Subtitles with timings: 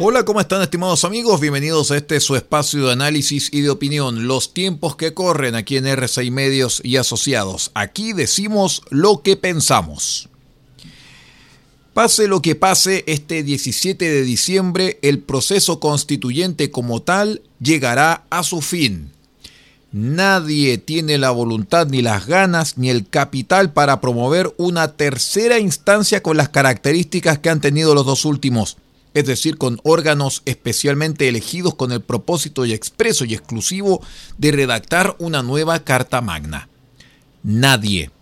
[0.00, 1.40] Hola, ¿cómo están estimados amigos?
[1.40, 5.76] Bienvenidos a este su espacio de análisis y de opinión, los tiempos que corren aquí
[5.76, 7.72] en R6 Medios y Asociados.
[7.74, 10.28] Aquí decimos lo que pensamos.
[11.94, 18.44] Pase lo que pase, este 17 de diciembre el proceso constituyente como tal llegará a
[18.44, 19.10] su fin.
[19.90, 26.22] Nadie tiene la voluntad ni las ganas ni el capital para promover una tercera instancia
[26.22, 28.76] con las características que han tenido los dos últimos
[29.18, 34.00] es decir, con órganos especialmente elegidos con el propósito y expreso y exclusivo
[34.36, 36.68] de redactar una nueva Carta Magna.
[37.42, 38.12] Nadie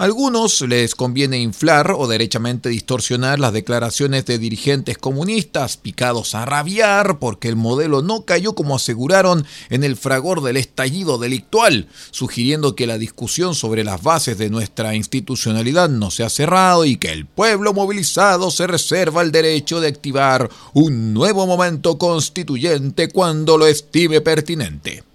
[0.00, 7.18] algunos les conviene inflar o derechamente distorsionar las declaraciones de dirigentes comunistas picados a rabiar
[7.18, 12.86] porque el modelo no cayó como aseguraron en el fragor del estallido delictual, sugiriendo que
[12.86, 17.26] la discusión sobre las bases de nuestra institucionalidad no se ha cerrado y que el
[17.26, 24.22] pueblo movilizado se reserva el derecho de activar un nuevo momento constituyente cuando lo estime
[24.22, 25.09] pertinente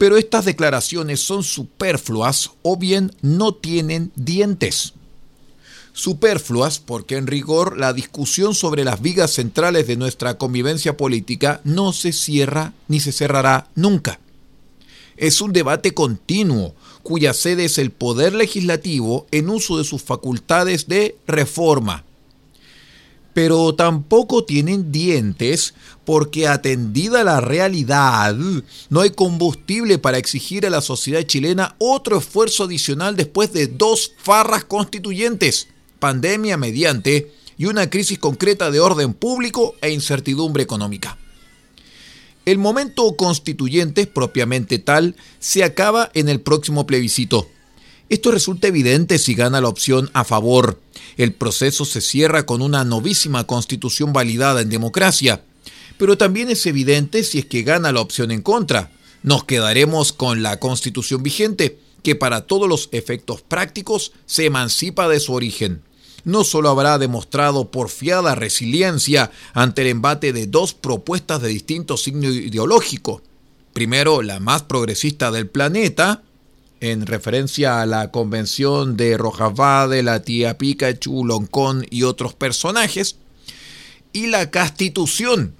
[0.00, 4.94] pero estas declaraciones son superfluas o bien no tienen dientes.
[5.92, 11.92] Superfluas porque en rigor la discusión sobre las vigas centrales de nuestra convivencia política no
[11.92, 14.20] se cierra ni se cerrará nunca.
[15.18, 20.88] Es un debate continuo cuya sede es el poder legislativo en uso de sus facultades
[20.88, 22.04] de reforma
[23.32, 28.34] pero tampoco tienen dientes porque atendida la realidad,
[28.88, 34.12] no hay combustible para exigir a la sociedad chilena otro esfuerzo adicional después de dos
[34.18, 41.18] farras constituyentes, pandemia mediante y una crisis concreta de orden público e incertidumbre económica.
[42.46, 47.46] El momento constituyente propiamente tal se acaba en el próximo plebiscito.
[48.10, 50.78] Esto resulta evidente si gana la opción a favor
[51.16, 55.42] el proceso se cierra con una novísima constitución validada en democracia,
[55.98, 58.90] pero también es evidente si es que gana la opción en contra.
[59.22, 65.20] Nos quedaremos con la constitución vigente, que para todos los efectos prácticos se emancipa de
[65.20, 65.82] su origen.
[66.24, 72.30] No solo habrá demostrado porfiada resiliencia ante el embate de dos propuestas de distinto signo
[72.30, 73.22] ideológico.
[73.74, 76.22] Primero, la más progresista del planeta,
[76.80, 83.16] en referencia a la convención de Rojavade, la tía Pikachu, Loncón y otros personajes,
[84.12, 85.54] y la constitución,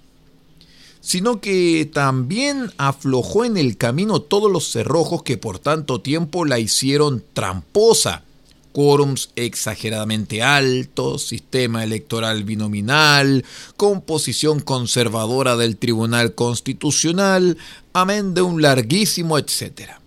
[1.01, 6.59] sino que también aflojó en el camino todos los cerrojos que por tanto tiempo la
[6.59, 8.25] hicieron tramposa.
[8.73, 13.45] Quórums exageradamente altos, sistema electoral binominal,
[13.77, 17.59] composición conservadora del Tribunal Constitucional,
[17.93, 20.01] amén de un larguísimo etcétera.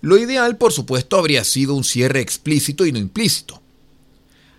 [0.00, 3.60] Lo ideal, por supuesto, habría sido un cierre explícito y no implícito.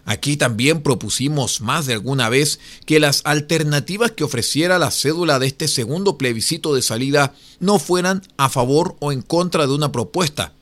[0.06, 5.48] Aquí también propusimos más de alguna vez que las alternativas que ofreciera la cédula de
[5.48, 10.54] este segundo plebiscito de salida no fueran a favor o en contra de una propuesta,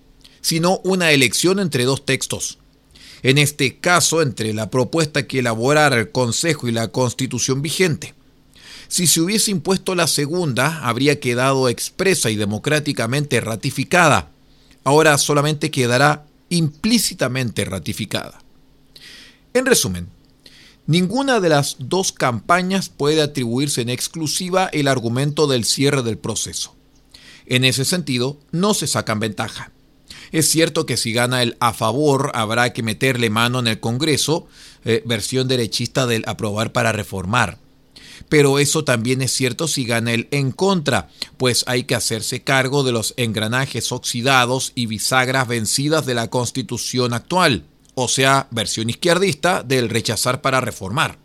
[0.41, 2.57] sino una elección entre dos textos.
[3.23, 8.13] En este caso, entre la propuesta que elaborara el Consejo y la Constitución vigente.
[8.89, 14.31] Si se hubiese impuesto la segunda, habría quedado expresa y democráticamente ratificada
[14.87, 18.39] ahora solamente quedará implícitamente ratificada.
[19.53, 20.07] En resumen,
[20.85, 26.73] ninguna de las dos campañas puede atribuirse en exclusiva el argumento del cierre del proceso.
[27.47, 29.73] En ese sentido, no se sacan ventaja.
[30.31, 34.47] Es cierto que si gana el a favor habrá que meterle mano en el Congreso,
[34.85, 37.59] eh, versión derechista del aprobar para reformar
[38.29, 42.83] pero eso también es cierto si gana el en contra, pues hay que hacerse cargo
[42.83, 47.65] de los engranajes oxidados y bisagras vencidas de la constitución actual,
[47.95, 51.19] o sea, versión izquierdista del rechazar para reformar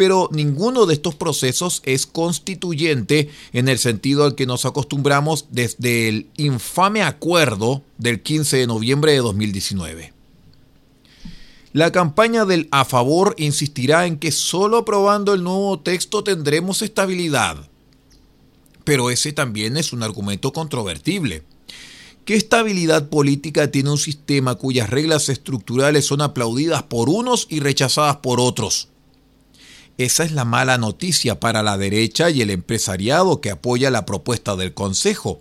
[0.00, 6.08] pero ninguno de estos procesos es constituyente en el sentido al que nos acostumbramos desde
[6.08, 10.19] el infame acuerdo del 15 de noviembre de 2019.
[11.72, 17.68] La campaña del a favor insistirá en que solo aprobando el nuevo texto tendremos estabilidad.
[18.82, 21.44] Pero ese también es un argumento controvertible.
[22.24, 28.16] ¿Qué estabilidad política tiene un sistema cuyas reglas estructurales son aplaudidas por unos y rechazadas
[28.16, 28.88] por otros?
[29.96, 34.56] Esa es la mala noticia para la derecha y el empresariado que apoya la propuesta
[34.56, 35.40] del Consejo.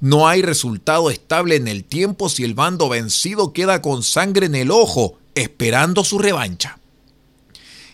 [0.00, 4.54] No hay resultado estable en el tiempo si el bando vencido queda con sangre en
[4.54, 6.78] el ojo, esperando su revancha.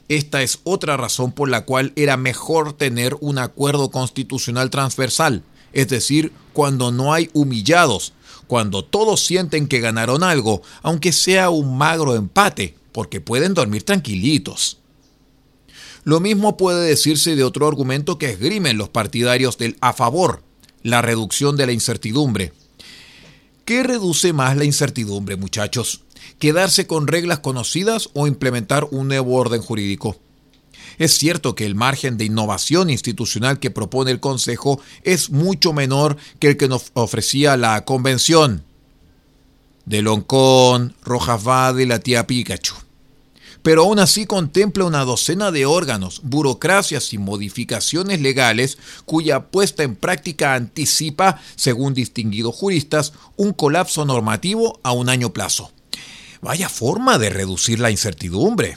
[0.08, 5.42] Esta es otra razón por la cual era mejor tener un acuerdo constitucional transversal,
[5.72, 8.12] es decir, cuando no hay humillados,
[8.46, 14.78] cuando todos sienten que ganaron algo, aunque sea un magro empate, porque pueden dormir tranquilitos.
[16.04, 20.42] Lo mismo puede decirse de otro argumento que esgrimen los partidarios del a favor,
[20.82, 22.52] la reducción de la incertidumbre.
[23.64, 26.03] ¿Qué reduce más la incertidumbre, muchachos?
[26.38, 30.16] ¿Quedarse con reglas conocidas o implementar un nuevo orden jurídico?
[30.98, 36.16] Es cierto que el margen de innovación institucional que propone el Consejo es mucho menor
[36.38, 38.64] que el que nos ofrecía la Convención
[39.86, 42.74] de Loncón, Rojas Vade y la tía Pikachu
[43.64, 48.76] pero aún así contempla una docena de órganos, burocracias y modificaciones legales
[49.06, 55.72] cuya puesta en práctica anticipa, según distinguidos juristas, un colapso normativo a un año plazo.
[56.44, 58.76] Vaya forma de reducir la incertidumbre.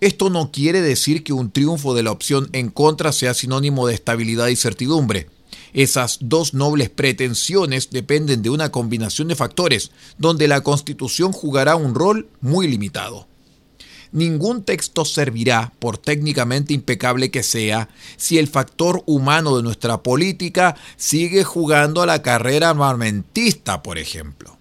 [0.00, 3.94] Esto no quiere decir que un triunfo de la opción en contra sea sinónimo de
[3.94, 5.28] estabilidad y certidumbre.
[5.72, 11.94] Esas dos nobles pretensiones dependen de una combinación de factores, donde la Constitución jugará un
[11.94, 13.28] rol muy limitado.
[14.10, 20.74] Ningún texto servirá, por técnicamente impecable que sea, si el factor humano de nuestra política
[20.96, 24.55] sigue jugando a la carrera armamentista, por ejemplo.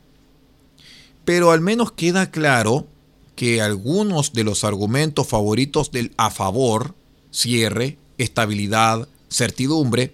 [1.26, 2.88] Pero al menos queda claro
[3.36, 6.96] que algunos de los argumentos favoritos del a favor,
[7.32, 10.14] cierre, estabilidad, certidumbre,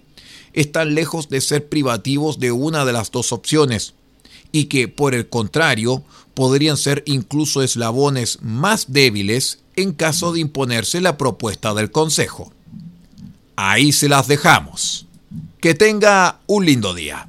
[0.52, 3.94] están lejos de ser privativos de una de las dos opciones,
[4.50, 6.02] y que, por el contrario,
[6.34, 12.52] podrían ser incluso eslabones más débiles en caso de imponerse la propuesta del Consejo.
[13.56, 15.06] Ahí se las dejamos.
[15.60, 17.28] Que tenga un lindo día.